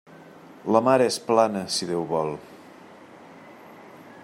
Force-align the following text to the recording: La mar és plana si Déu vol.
La 0.75 0.79
mar 0.87 0.95
és 1.07 1.17
plana 1.27 1.61
si 1.75 1.89
Déu 1.91 2.07
vol. 2.13 2.33